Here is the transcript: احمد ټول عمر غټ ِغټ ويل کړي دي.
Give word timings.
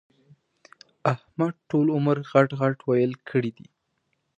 احمد 1.13 1.53
ټول 1.69 1.87
عمر 1.95 2.17
غټ 2.31 2.49
ِغټ 2.59 2.77
ويل 2.89 3.13
کړي 3.29 3.51
دي. 3.57 3.67